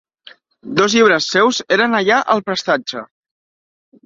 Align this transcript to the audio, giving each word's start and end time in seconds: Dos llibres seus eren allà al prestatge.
Dos 0.79 0.95
llibres 0.97 1.27
seus 1.35 1.59
eren 1.77 1.99
allà 1.99 2.19
al 2.37 2.43
prestatge. 2.49 3.05